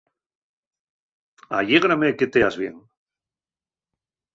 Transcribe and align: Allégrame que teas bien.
Allégrame 1.59 2.09
que 2.19 2.31
teas 2.33 2.55
bien. 2.61 2.75